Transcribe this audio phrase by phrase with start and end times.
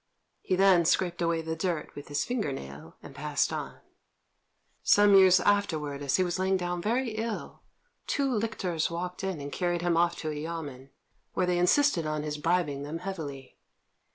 [0.41, 3.77] He then scraped away the dirt with his finger nail, and passed on.
[4.81, 7.61] Some years afterwards, as he was lying down very ill,
[8.07, 10.89] two lictors walked in and carried him off to a yamên,
[11.35, 13.59] where they insisted on his bribing them heavily.